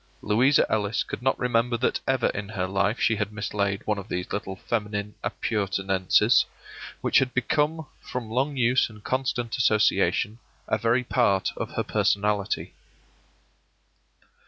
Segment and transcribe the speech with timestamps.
[0.23, 4.07] Louisa Ellis could not remember that ever in her life she had mislaid one of
[4.07, 6.43] these little feminine appurtenances,
[7.01, 12.73] which had become, from long use and constant association, a very part of her personality.